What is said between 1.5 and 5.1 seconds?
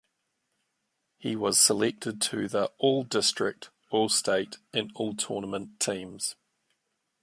selected to the all-district, all-state and